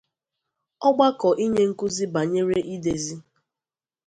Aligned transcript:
Ọgbakọ 0.87 1.29
inye 1.45 1.63
nkụzi 1.71 2.05
banyere 2.13 2.57
idezi 2.75 3.15